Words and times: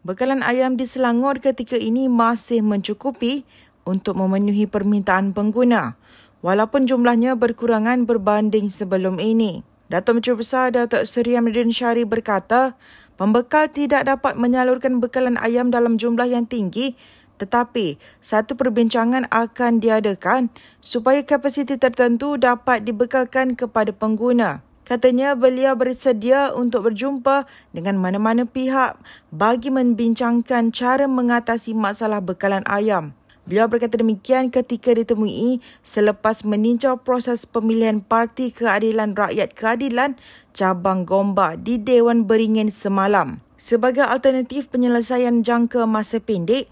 Bekalan 0.00 0.40
ayam 0.40 0.80
di 0.80 0.88
Selangor 0.88 1.44
ketika 1.44 1.76
ini 1.76 2.08
masih 2.08 2.64
mencukupi 2.64 3.44
untuk 3.84 4.16
memenuhi 4.16 4.64
permintaan 4.64 5.36
pengguna 5.36 6.00
walaupun 6.40 6.88
jumlahnya 6.88 7.36
berkurangan 7.36 8.08
berbanding 8.08 8.72
sebelum 8.72 9.20
ini. 9.20 9.60
Datuk 9.92 10.24
Menteri 10.24 10.40
Besar 10.40 10.72
Datuk 10.72 11.04
Seri 11.04 11.36
Amridin 11.36 11.68
Syari 11.68 12.08
berkata, 12.08 12.80
pembekal 13.20 13.68
tidak 13.68 14.08
dapat 14.08 14.40
menyalurkan 14.40 15.04
bekalan 15.04 15.36
ayam 15.36 15.68
dalam 15.68 16.00
jumlah 16.00 16.32
yang 16.32 16.48
tinggi 16.48 16.96
tetapi 17.36 18.00
satu 18.24 18.56
perbincangan 18.56 19.28
akan 19.28 19.84
diadakan 19.84 20.52
supaya 20.84 21.24
kapasiti 21.24 21.76
tertentu 21.76 22.36
dapat 22.36 22.84
dibekalkan 22.84 23.56
kepada 23.56 23.92
pengguna. 23.96 24.60
Katanya 24.90 25.38
beliau 25.38 25.78
bersedia 25.78 26.50
untuk 26.50 26.90
berjumpa 26.90 27.46
dengan 27.70 27.94
mana-mana 28.02 28.42
pihak 28.42 28.98
bagi 29.30 29.70
membincangkan 29.70 30.74
cara 30.74 31.06
mengatasi 31.06 31.78
masalah 31.78 32.18
bekalan 32.18 32.66
ayam. 32.66 33.14
Beliau 33.46 33.70
berkata 33.70 34.02
demikian 34.02 34.50
ketika 34.50 34.90
ditemui 34.90 35.62
selepas 35.86 36.42
meninjau 36.42 36.98
proses 37.06 37.46
pemilihan 37.46 38.02
Parti 38.02 38.50
Keadilan 38.50 39.14
Rakyat 39.14 39.54
Keadilan 39.54 40.18
cabang 40.58 41.06
Gombak 41.06 41.62
di 41.62 41.78
Dewan 41.78 42.26
Beringin 42.26 42.74
semalam. 42.74 43.38
Sebagai 43.62 44.02
alternatif 44.02 44.74
penyelesaian 44.74 45.46
jangka 45.46 45.86
masa 45.86 46.18
pendek, 46.18 46.66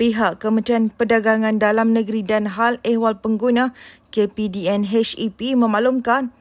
pihak 0.00 0.40
Kementerian 0.40 0.88
Perdagangan 0.88 1.60
Dalam 1.60 1.92
Negeri 1.92 2.24
dan 2.24 2.48
Hal 2.48 2.80
Ehwal 2.80 3.20
Pengguna 3.20 3.76
KPDN 4.08 4.88
HEP 4.88 5.52
memaklumkan 5.52 6.32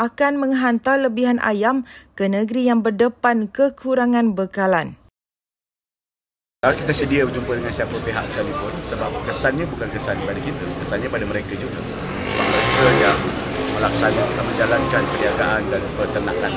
akan 0.00 0.40
menghantar 0.40 0.96
lebihan 0.96 1.36
ayam 1.44 1.84
ke 2.16 2.24
negeri 2.24 2.72
yang 2.72 2.80
berdepan 2.80 3.52
kekurangan 3.52 4.32
bekalan. 4.32 4.96
Kita 6.60 6.92
sedia 6.92 7.24
berjumpa 7.28 7.56
dengan 7.56 7.72
siapa 7.72 7.96
pihak 8.00 8.24
sekalipun, 8.32 8.72
sebab 8.88 9.12
kesannya 9.28 9.64
bukan 9.68 9.88
kesan 9.92 10.16
pada 10.24 10.40
kita, 10.40 10.64
kesannya 10.80 11.08
pada 11.08 11.24
mereka 11.28 11.52
juga. 11.56 11.80
Sebab 12.28 12.44
mereka 12.44 12.88
yang 13.00 13.18
melaksanakan, 13.80 14.44
menjalankan 14.44 15.02
perniagaan 15.08 15.62
dan 15.72 15.82
peternakan 15.96 16.52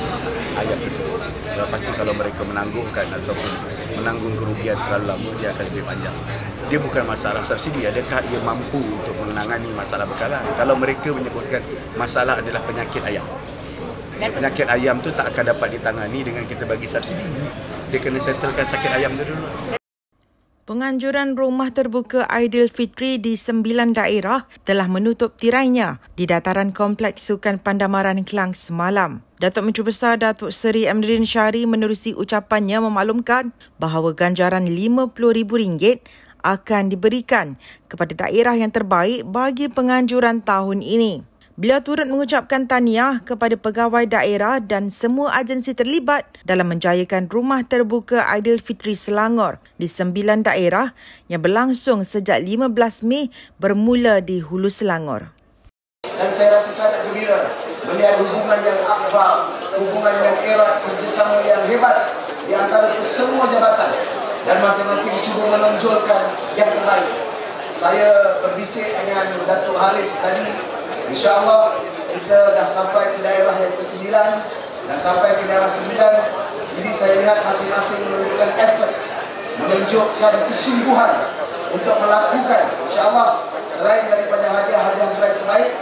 ayam 0.60 0.78
tersebut. 0.84 1.20
Pasti 1.72 1.90
kalau 1.96 2.12
mereka 2.12 2.44
menanggungkan 2.44 3.16
atau 3.16 3.32
menanggung 3.94 4.34
kerugian 4.34 4.76
terlalu 4.82 5.06
lama, 5.10 5.30
dia 5.38 5.48
akan 5.54 5.64
lebih 5.70 5.82
panjang. 5.86 6.16
Dia 6.68 6.78
bukan 6.82 7.02
masalah 7.06 7.42
subsidi, 7.46 7.86
adakah 7.86 8.20
ia 8.28 8.40
mampu 8.42 8.82
untuk 8.82 9.14
menangani 9.22 9.70
masalah 9.70 10.04
bekalan? 10.04 10.42
Kalau 10.58 10.74
mereka 10.74 11.14
menyebutkan 11.14 11.62
masalah 11.94 12.42
adalah 12.42 12.60
penyakit 12.66 13.02
ayam. 13.06 13.26
So, 14.14 14.30
penyakit 14.30 14.66
ayam 14.70 15.02
tu 15.02 15.10
tak 15.10 15.34
akan 15.34 15.54
dapat 15.54 15.78
ditangani 15.78 16.22
dengan 16.22 16.44
kita 16.46 16.62
bagi 16.66 16.86
subsidi. 16.86 17.26
Dia 17.90 17.98
kena 17.98 18.22
settlekan 18.22 18.66
sakit 18.66 18.90
ayam 18.94 19.18
tu 19.18 19.26
dulu. 19.26 19.78
Penganjuran 20.64 21.36
rumah 21.36 21.68
terbuka 21.76 22.24
Aidilfitri 22.24 23.20
di 23.20 23.36
sembilan 23.36 23.92
daerah 23.92 24.48
telah 24.64 24.88
menutup 24.88 25.36
tirainya 25.36 26.00
di 26.16 26.24
dataran 26.24 26.72
Kompleks 26.72 27.28
Sukan 27.28 27.60
Pandamaran 27.60 28.24
Kelang 28.24 28.56
semalam. 28.56 29.20
Datuk 29.36 29.68
Menteri 29.68 29.92
Besar 29.92 30.16
Datuk 30.16 30.56
Seri 30.56 30.88
Amrin 30.88 31.28
Syari 31.28 31.68
menerusi 31.68 32.16
ucapannya 32.16 32.80
memaklumkan 32.80 33.52
bahawa 33.76 34.16
ganjaran 34.16 34.64
RM50,000 34.64 36.00
akan 36.40 36.82
diberikan 36.88 37.60
kepada 37.84 38.24
daerah 38.24 38.56
yang 38.56 38.72
terbaik 38.72 39.20
bagi 39.28 39.68
penganjuran 39.68 40.40
tahun 40.40 40.80
ini. 40.80 41.33
Beliau 41.54 41.78
turut 41.78 42.10
mengucapkan 42.10 42.66
tahniah 42.66 43.22
kepada 43.22 43.54
pegawai 43.54 44.10
daerah 44.10 44.58
dan 44.58 44.90
semua 44.90 45.38
agensi 45.38 45.70
terlibat 45.70 46.26
dalam 46.42 46.66
menjayakan 46.66 47.30
rumah 47.30 47.62
terbuka 47.62 48.26
Aidilfitri 48.26 48.98
Selangor 48.98 49.62
di 49.78 49.86
sembilan 49.86 50.42
daerah 50.42 50.90
yang 51.30 51.38
berlangsung 51.46 52.02
sejak 52.02 52.42
15 52.42 52.74
Mei 53.06 53.30
bermula 53.62 54.18
di 54.18 54.42
Hulu 54.42 54.66
Selangor. 54.66 55.30
Dan 56.02 56.26
saya 56.34 56.58
rasa 56.58 56.74
sangat 56.74 57.06
gembira 57.06 57.46
melihat 57.86 58.18
hubungan 58.18 58.58
yang 58.58 58.80
akrab, 58.90 59.54
hubungan 59.78 60.14
yang 60.26 60.36
erat, 60.58 60.82
kerjasama 60.82 61.38
yang 61.46 61.62
hebat 61.70 62.18
di 62.50 62.52
antara 62.58 62.98
semua 62.98 63.46
jabatan 63.46 63.94
dan 64.42 64.58
masing-masing 64.58 65.22
cuba 65.22 65.54
menonjolkan 65.54 66.34
yang 66.58 66.66
terbaik. 66.66 67.14
Saya 67.78 68.42
berbisik 68.42 68.90
dengan 68.90 69.38
Datuk 69.46 69.78
Haris 69.78 70.18
tadi 70.18 70.73
InsyaAllah 71.10 71.94
kita 72.14 72.54
dah 72.54 72.68
sampai 72.70 73.18
ke 73.18 73.26
daerah 73.26 73.58
yang 73.58 73.74
ke-9 73.74 74.06
Dah 74.86 74.98
sampai 74.98 75.34
ke 75.34 75.44
daerah 75.50 75.66
9 75.66 76.78
Jadi 76.78 76.90
saya 76.94 77.14
lihat 77.18 77.42
masing-masing 77.42 78.06
menunjukkan 78.06 78.50
effort 78.54 78.92
Menunjukkan 79.58 80.32
kesungguhan 80.46 81.12
Untuk 81.74 81.96
melakukan. 81.98 82.64
InsyaAllah 82.86 83.50
Selain 83.66 84.06
daripada 84.06 84.46
hadiah-hadiah 84.46 85.10
yang 85.10 85.38
terbaik 85.42 85.72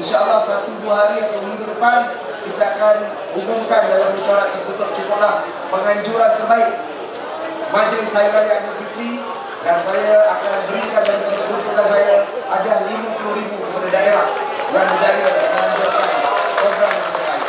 InsyaAllah 0.00 0.40
satu 0.48 0.72
dua 0.80 0.94
hari 0.96 1.28
atau 1.28 1.44
minggu 1.44 1.68
depan 1.68 2.08
Kita 2.48 2.64
akan 2.72 2.96
umumkan 3.36 3.82
dalam 3.92 4.16
mesyuarat 4.16 4.56
tertutup 4.56 4.90
cukuplah 4.96 5.44
Penganjuran 5.68 6.30
terbaik 6.40 6.72
Majlis 7.68 8.08
Saya 8.08 8.32
Raya 8.32 8.64
Adil 8.64 8.74
Fitri 8.80 9.12
Dan 9.60 9.76
saya 9.76 10.24
akan 10.24 10.52
berikan 10.72 11.04
dan 11.04 11.16
mengumpulkan 11.20 11.84
saya 11.84 12.24
Ada 12.48 12.70
RM50,000 12.88 13.50
kepada 13.60 13.88
daerah 13.92 14.28
dan 14.66 14.82
berjaya 14.92 15.30
melanjutkan 15.30 16.08
program 16.58 16.90
yang 16.90 17.06
terbaik. 17.06 17.44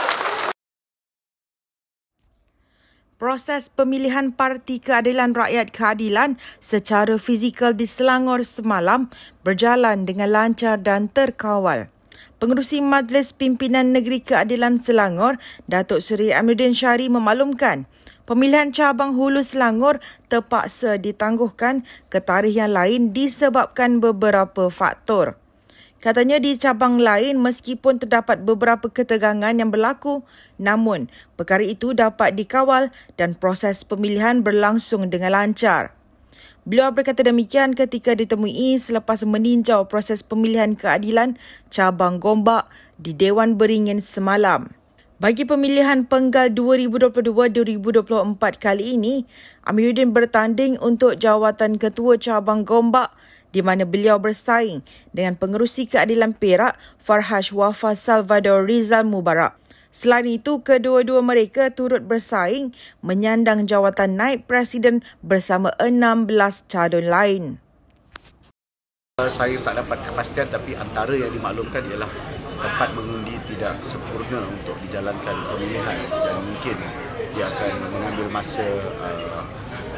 Proses 3.37 3.69
pemilihan 3.69 4.33
Parti 4.33 4.81
Keadilan 4.81 5.37
Rakyat 5.37 5.69
Keadilan 5.69 6.41
secara 6.57 7.21
fizikal 7.21 7.69
di 7.69 7.85
Selangor 7.85 8.41
semalam 8.41 9.13
berjalan 9.45 10.09
dengan 10.09 10.33
lancar 10.33 10.81
dan 10.81 11.05
terkawal. 11.05 11.85
Pengerusi 12.41 12.81
Majlis 12.81 13.37
Pimpinan 13.37 13.93
Negeri 13.93 14.25
Keadilan 14.25 14.81
Selangor, 14.81 15.37
Datuk 15.69 16.01
Seri 16.01 16.33
Amiruddin 16.33 16.73
Syari 16.73 17.13
memaklumkan 17.13 17.85
pemilihan 18.25 18.73
cabang 18.73 19.13
Hulu 19.13 19.45
Selangor 19.45 20.01
terpaksa 20.33 20.97
ditangguhkan 20.97 21.85
ke 22.09 22.17
tarikh 22.17 22.57
yang 22.57 22.73
lain 22.73 23.13
disebabkan 23.13 24.01
beberapa 24.01 24.73
faktor. 24.73 25.37
Katanya 25.97 26.37
di 26.37 26.53
cabang 26.53 27.01
lain 27.01 27.41
meskipun 27.41 27.97
terdapat 27.97 28.45
beberapa 28.45 28.85
ketegangan 28.85 29.57
yang 29.57 29.73
berlaku, 29.73 30.21
namun 30.61 31.09
perkara 31.33 31.65
itu 31.65 31.97
dapat 31.97 32.37
dikawal 32.37 32.93
dan 33.17 33.33
proses 33.33 33.81
pemilihan 33.81 34.45
berlangsung 34.45 35.09
dengan 35.09 35.33
lancar. 35.33 35.97
Beliau 36.67 36.93
berkata 36.93 37.25
demikian 37.25 37.73
ketika 37.73 38.13
ditemui 38.13 38.77
selepas 38.77 39.25
meninjau 39.25 39.89
proses 39.89 40.21
pemilihan 40.21 40.77
keadilan 40.77 41.39
cabang 41.73 42.21
Gombak 42.21 42.69
di 42.99 43.15
Dewan 43.15 43.57
Beringin 43.57 44.03
semalam. 44.03 44.69
Bagi 45.17 45.49
pemilihan 45.49 46.05
penggal 46.05 46.53
2022-2024 46.53 48.37
kali 48.61 49.01
ini, 49.01 49.25
Amiruddin 49.65 50.13
bertanding 50.13 50.77
untuk 50.77 51.17
jawatan 51.17 51.81
ketua 51.81 52.21
cabang 52.21 52.61
Gombak 52.61 53.17
di 53.51 53.63
mana 53.63 53.87
beliau 53.87 54.19
bersaing 54.19 54.83
dengan 55.15 55.35
pengerusi 55.39 55.87
keadilan 55.87 56.35
Perak 56.35 56.75
Farhash 56.99 57.55
Wafa 57.55 57.95
Salvador 57.95 58.67
Rizal 58.67 59.07
Mubarak. 59.07 59.55
Selain 59.97 60.29
itu, 60.29 60.61
kedua-dua 60.61 61.25
mereka 61.25 61.73
turut 61.73 62.05
bersaing 62.05 62.69
menyandang 63.01 63.65
jawatan 63.65 64.13
naib 64.13 64.45
presiden 64.45 65.01
bersama 65.25 65.73
16 65.81 66.29
calon 66.69 67.07
lain. 67.09 67.43
Saya 69.17 69.57
tak 69.65 69.81
dapat 69.81 69.97
kepastian 70.05 70.45
tapi 70.53 70.77
antara 70.77 71.09
yang 71.17 71.33
dimaklumkan 71.33 71.81
ialah 71.89 72.11
tempat 72.61 72.93
mengundi 72.93 73.33
tidak 73.49 73.81
sempurna 73.81 74.45
untuk 74.45 74.77
dijalankan 74.85 75.35
pemilihan 75.49 75.97
dan 76.13 76.37
mungkin 76.45 76.77
dia 77.33 77.49
akan 77.49 77.73
mengambil 77.89 78.27
masa 78.29 78.65
uh, 79.01 79.41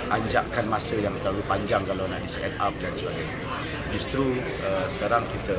anjakkan 0.10 0.66
masa 0.66 0.98
yang 0.98 1.14
terlalu 1.22 1.46
panjang 1.46 1.86
kalau 1.86 2.10
nak 2.10 2.20
di 2.26 2.30
set 2.30 2.54
up 2.58 2.74
dan 2.82 2.92
sebagainya. 2.98 3.38
Justru 3.94 4.42
uh, 4.66 4.86
sekarang 4.90 5.24
kita 5.30 5.58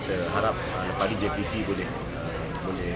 kita 0.00 0.28
harap 0.36 0.52
uh, 0.76 0.84
lepas 0.92 1.06
ni 1.08 1.16
JPP 1.16 1.52
boleh 1.64 1.88
uh, 2.16 2.44
boleh 2.68 2.92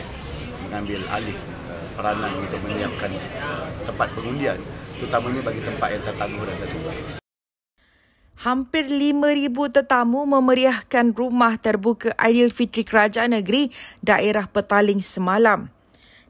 mengambil 0.68 1.00
alih 1.08 1.38
uh, 1.72 1.86
peranan 1.96 2.32
untuk 2.36 2.60
menyiapkan 2.60 3.10
uh, 3.40 3.68
tempat 3.88 4.08
pengundian 4.12 4.60
terutamanya 5.00 5.40
bagi 5.40 5.62
tempat 5.64 5.88
yang 5.94 6.02
tertangguh 6.04 6.44
dan 6.44 6.56
tertutup. 6.60 6.96
Hampir 8.38 8.86
5,000 8.86 9.50
tetamu 9.50 10.22
memeriahkan 10.22 11.10
rumah 11.10 11.58
terbuka 11.58 12.14
Aidilfitri 12.14 12.86
Kerajaan 12.86 13.34
Negeri 13.34 13.74
daerah 13.98 14.46
Petaling 14.46 15.02
semalam. 15.02 15.66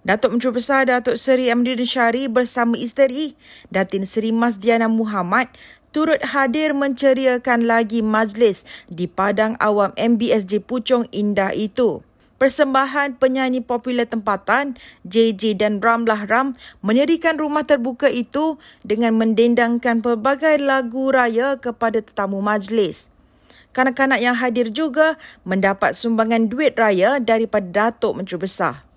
Datuk 0.06 0.38
Menteri 0.38 0.54
Besar 0.54 0.86
Datuk 0.86 1.18
Seri 1.18 1.50
Amrin 1.50 1.82
Syari 1.82 2.30
bersama 2.30 2.78
isteri 2.78 3.34
Datin 3.74 4.06
Seri 4.06 4.30
Masdiana 4.30 4.86
Muhammad 4.86 5.50
turut 5.90 6.22
hadir 6.22 6.70
menceriakan 6.70 7.66
lagi 7.66 7.98
majlis 7.98 8.62
di 8.86 9.10
Padang 9.10 9.58
Awam 9.58 9.90
MBSJ 9.98 10.62
Puchong 10.62 11.10
Indah 11.10 11.50
itu. 11.50 12.06
persembahan 12.38 13.18
penyanyi 13.18 13.58
popular 13.58 14.06
tempatan 14.06 14.78
JJ 15.02 15.58
dan 15.58 15.82
Ramlah 15.82 16.30
Ram 16.30 16.54
menyerikan 16.86 17.34
rumah 17.34 17.66
terbuka 17.66 18.06
itu 18.06 18.62
dengan 18.86 19.18
mendendangkan 19.18 19.98
pelbagai 19.98 20.62
lagu 20.62 21.10
raya 21.10 21.58
kepada 21.58 21.98
tetamu 21.98 22.38
majlis. 22.38 23.10
Kanak-kanak 23.74 24.22
yang 24.22 24.38
hadir 24.38 24.70
juga 24.70 25.18
mendapat 25.42 25.98
sumbangan 25.98 26.46
duit 26.46 26.78
raya 26.78 27.18
daripada 27.18 27.90
Datuk 27.90 28.22
Menteri 28.22 28.38
Besar. 28.38 28.87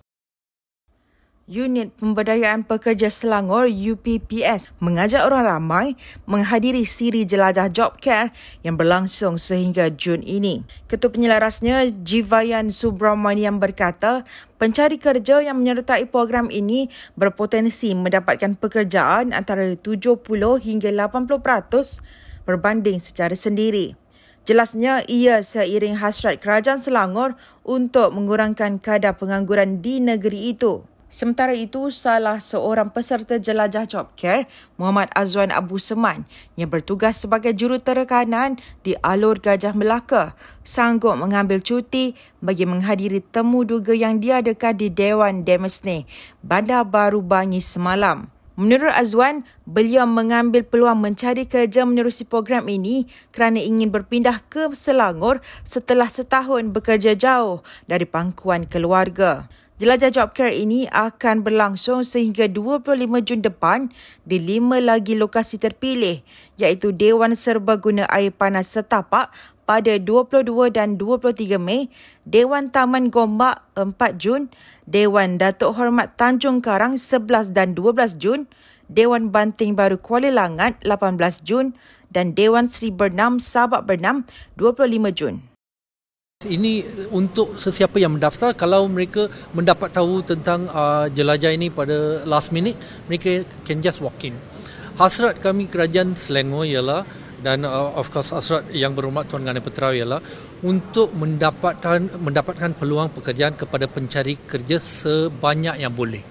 Unit 1.51 1.91
Pemberdayaan 1.99 2.63
Pekerja 2.63 3.11
Selangor 3.11 3.67
UPPS 3.67 4.71
mengajak 4.79 5.27
orang 5.27 5.43
ramai 5.43 5.87
menghadiri 6.23 6.87
siri 6.87 7.27
jelajah 7.27 7.67
job 7.67 7.99
care 7.99 8.31
yang 8.63 8.79
berlangsung 8.79 9.35
sehingga 9.35 9.91
Jun 9.91 10.23
ini. 10.23 10.63
Ketua 10.87 11.11
penyelarasnya 11.11 11.91
Jivayan 11.91 12.71
Subramanian 12.71 13.59
berkata, 13.59 14.23
pencari 14.55 14.95
kerja 14.95 15.43
yang 15.43 15.59
menyertai 15.59 16.07
program 16.07 16.47
ini 16.47 16.87
berpotensi 17.19 17.91
mendapatkan 17.99 18.55
pekerjaan 18.55 19.35
antara 19.35 19.75
70 19.75 20.23
hingga 20.63 20.87
80% 20.87 22.47
berbanding 22.47 23.03
secara 23.03 23.35
sendiri. 23.35 23.99
Jelasnya 24.41 25.05
ia 25.05 25.43
seiring 25.45 26.01
hasrat 26.01 26.41
kerajaan 26.41 26.81
Selangor 26.81 27.37
untuk 27.61 28.09
mengurangkan 28.15 28.81
kadar 28.81 29.13
pengangguran 29.13 29.85
di 29.85 30.01
negeri 30.01 30.55
itu. 30.55 30.81
Sementara 31.11 31.51
itu, 31.51 31.91
salah 31.91 32.39
seorang 32.39 32.87
peserta 32.87 33.35
jelajah 33.35 33.83
job 33.83 34.15
care, 34.15 34.47
Muhammad 34.79 35.11
Azwan 35.11 35.51
Abu 35.51 35.75
Seman, 35.75 36.23
yang 36.55 36.71
bertugas 36.71 37.19
sebagai 37.19 37.51
juruterkanan 37.51 38.55
di 38.79 38.95
Alur 39.03 39.43
Gajah 39.43 39.75
Melaka, 39.75 40.39
sanggup 40.63 41.19
mengambil 41.19 41.59
cuti 41.59 42.15
bagi 42.39 42.63
menghadiri 42.63 43.19
temu 43.19 43.67
duga 43.67 43.91
yang 43.91 44.23
diadakan 44.23 44.79
di 44.79 44.87
Dewan 44.87 45.43
Demesne, 45.43 46.07
Bandar 46.39 46.87
Baru 46.87 47.19
Bangi 47.19 47.59
semalam. 47.59 48.31
Menurut 48.55 48.95
Azwan, 48.95 49.43
beliau 49.67 50.07
mengambil 50.07 50.63
peluang 50.63 50.95
mencari 50.95 51.43
kerja 51.43 51.83
menerusi 51.83 52.23
program 52.23 52.71
ini 52.71 53.03
kerana 53.35 53.59
ingin 53.59 53.91
berpindah 53.91 54.39
ke 54.47 54.71
Selangor 54.71 55.43
setelah 55.67 56.07
setahun 56.07 56.71
bekerja 56.71 57.19
jauh 57.19 57.59
dari 57.83 58.07
pangkuan 58.07 58.63
keluarga. 58.63 59.51
Jelajah 59.81 60.13
Job 60.13 60.37
Care 60.37 60.53
ini 60.53 60.85
akan 60.93 61.41
berlangsung 61.41 62.05
sehingga 62.05 62.45
25 62.45 63.01
Jun 63.25 63.41
depan 63.41 63.89
di 64.21 64.37
lima 64.37 64.77
lagi 64.77 65.17
lokasi 65.17 65.57
terpilih 65.57 66.21
iaitu 66.61 66.93
Dewan 66.93 67.33
Serbaguna 67.33 68.05
Air 68.13 68.29
Panas 68.29 68.69
Setapak 68.69 69.33
pada 69.65 69.97
22 69.97 70.69
dan 70.69 71.01
23 71.01 71.57
Mei, 71.57 71.89
Dewan 72.29 72.69
Taman 72.69 73.09
Gombak 73.09 73.65
4 73.73 73.97
Jun, 74.21 74.53
Dewan 74.85 75.41
Datuk 75.41 75.73
Hormat 75.73 76.13
Tanjung 76.13 76.61
Karang 76.61 76.93
11 76.93 77.49
dan 77.49 77.73
12 77.73 78.21
Jun, 78.21 78.45
Dewan 78.85 79.33
Banting 79.33 79.73
Baru 79.73 79.97
Kuala 79.97 80.29
Langat 80.29 80.77
18 80.85 81.41
Jun 81.41 81.73
dan 82.13 82.37
Dewan 82.37 82.69
Sri 82.69 82.93
Bernam 82.93 83.41
Sabak 83.41 83.89
Bernam 83.89 84.29
25 84.61 85.09
Jun. 85.09 85.50
Ini 86.41 87.05
untuk 87.13 87.61
sesiapa 87.61 88.01
yang 88.01 88.17
mendaftar 88.17 88.57
kalau 88.57 88.89
mereka 88.89 89.29
mendapat 89.53 89.93
tahu 89.93 90.25
tentang 90.25 90.65
uh, 90.73 91.05
jelajah 91.05 91.53
ini 91.53 91.69
pada 91.69 92.25
last 92.25 92.49
minute 92.49 92.81
mereka 93.05 93.45
can 93.61 93.77
just 93.77 94.01
walk 94.01 94.17
in. 94.25 94.33
Hasrat 94.97 95.37
kami 95.37 95.69
kerajaan 95.69 96.17
Selangor 96.17 96.65
ialah 96.65 97.05
dan 97.45 97.61
uh, 97.61 97.93
of 97.93 98.09
course 98.09 98.33
hasrat 98.33 98.73
yang 98.73 98.97
berhormat 98.97 99.29
Tuan 99.29 99.45
Gani 99.45 99.61
Putra 99.61 99.93
ialah 99.93 100.17
untuk 100.65 101.13
mendapatkan 101.13 102.17
mendapatkan 102.17 102.73
peluang 102.73 103.13
pekerjaan 103.13 103.53
kepada 103.53 103.85
pencari 103.85 104.41
kerja 104.41 104.81
sebanyak 104.81 105.77
yang 105.77 105.93
boleh. 105.93 106.25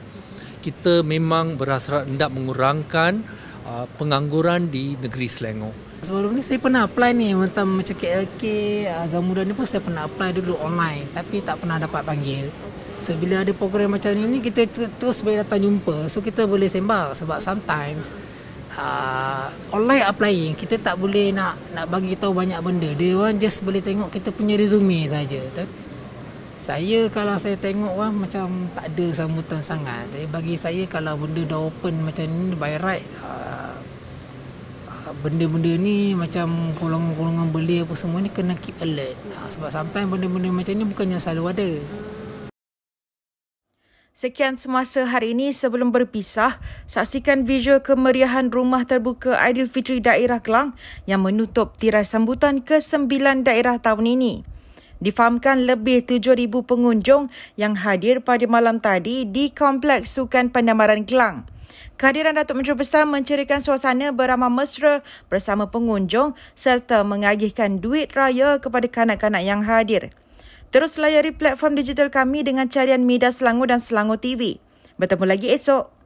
Kita 0.59 1.06
memang 1.06 1.55
berhasrat 1.55 2.11
hendak 2.11 2.35
mengurangkan 2.35 3.23
uh, 3.63 3.87
pengangguran 3.95 4.67
di 4.75 4.99
negeri 4.99 5.31
Selangor. 5.31 5.90
Sebelum 6.00 6.32
ni 6.32 6.41
saya 6.41 6.56
pernah 6.56 6.88
apply 6.88 7.12
ni 7.12 7.37
macam 7.37 7.76
macam 7.76 7.93
KLK 7.93 8.43
agama 8.88 9.20
muda 9.20 9.44
ni 9.44 9.52
pun 9.52 9.69
saya 9.69 9.85
pernah 9.85 10.08
apply 10.08 10.32
dulu 10.32 10.56
online 10.56 11.05
tapi 11.12 11.44
tak 11.44 11.61
pernah 11.61 11.76
dapat 11.76 12.00
panggil. 12.08 12.49
So 13.05 13.12
bila 13.20 13.44
ada 13.44 13.52
program 13.52 14.00
macam 14.00 14.17
ni 14.17 14.41
kita 14.41 14.64
terus 14.97 15.20
boleh 15.20 15.44
datang 15.44 15.61
jumpa. 15.61 16.08
So 16.08 16.25
kita 16.25 16.49
boleh 16.49 16.73
sembang 16.73 17.12
sebab 17.12 17.44
sometimes 17.44 18.08
uh, 18.81 19.52
online 19.76 20.08
applying 20.08 20.56
kita 20.56 20.81
tak 20.81 20.97
boleh 20.97 21.37
nak 21.37 21.61
nak 21.76 21.93
bagi 21.93 22.17
tahu 22.17 22.32
banyak 22.32 22.56
benda. 22.64 22.96
Dia 22.96 23.20
orang 23.20 23.37
just 23.37 23.61
boleh 23.61 23.85
tengok 23.85 24.08
kita 24.08 24.32
punya 24.32 24.56
resume 24.56 25.05
saja. 25.05 25.44
Saya 26.56 27.12
kalau 27.12 27.37
saya 27.37 27.61
tengok 27.61 27.93
wah 27.93 28.08
macam 28.08 28.73
tak 28.73 28.88
ada 28.88 29.06
sambutan 29.12 29.61
sangat. 29.61 30.08
Tapi 30.17 30.25
bagi 30.32 30.56
saya 30.56 30.88
kalau 30.88 31.20
benda 31.20 31.44
dah 31.44 31.69
open 31.69 32.08
macam 32.08 32.25
ni 32.25 32.56
by 32.56 32.81
right 32.81 33.05
uh, 33.20 33.60
benda-benda 35.19 35.75
ni 35.75 36.15
macam 36.15 36.75
golongan-golongan 36.79 37.51
beli 37.51 37.83
apa 37.83 37.95
semua 37.99 38.23
ni 38.23 38.31
kena 38.31 38.55
keep 38.59 38.79
alert 38.83 39.19
ha, 39.35 39.51
sebab 39.51 39.71
sometimes 39.71 40.09
benda-benda 40.09 40.49
macam 40.55 40.75
ni 40.79 40.85
bukannya 40.87 41.19
selalu 41.19 41.45
ada 41.51 41.71
Sekian 44.11 44.61
semasa 44.61 45.09
hari 45.09 45.33
ini 45.33 45.49
sebelum 45.49 45.97
berpisah, 45.97 46.61
saksikan 46.85 47.49
visual 47.49 47.81
kemeriahan 47.81 48.53
rumah 48.53 48.85
terbuka 48.85 49.41
Aidilfitri 49.41 50.05
Daerah 50.05 50.45
Kelang 50.45 50.77
yang 51.09 51.25
menutup 51.25 51.81
tirai 51.81 52.05
sambutan 52.05 52.61
ke-9 52.61 53.09
daerah 53.49 53.81
tahun 53.81 54.21
ini. 54.21 54.45
Difahamkan 55.01 55.65
lebih 55.65 56.05
7,000 56.05 56.37
pengunjung 56.53 57.33
yang 57.56 57.73
hadir 57.81 58.21
pada 58.21 58.45
malam 58.45 58.77
tadi 58.77 59.25
di 59.25 59.49
Kompleks 59.49 60.13
Sukan 60.13 60.53
Pandamaran 60.53 61.09
Kelang. 61.09 61.49
Kehadiran 62.00 62.32
Datuk 62.32 62.56
Menteri 62.56 62.81
Besar 62.81 63.05
mencerikan 63.05 63.61
suasana 63.61 64.08
beramah 64.08 64.49
mesra 64.49 65.05
bersama 65.29 65.69
pengunjung 65.69 66.32
serta 66.56 67.05
mengagihkan 67.05 67.85
duit 67.85 68.17
raya 68.17 68.56
kepada 68.56 68.88
kanak-kanak 68.88 69.44
yang 69.44 69.61
hadir. 69.61 70.08
Terus 70.73 70.97
layari 70.97 71.29
platform 71.37 71.76
digital 71.76 72.08
kami 72.08 72.41
dengan 72.41 72.73
carian 72.73 73.05
Mida 73.05 73.29
Selangor 73.29 73.69
dan 73.69 73.85
Selangor 73.85 74.17
TV. 74.17 74.56
Bertemu 74.97 75.29
lagi 75.29 75.52
esok. 75.52 76.00